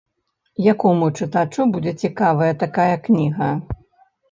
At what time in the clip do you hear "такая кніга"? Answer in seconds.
2.65-3.55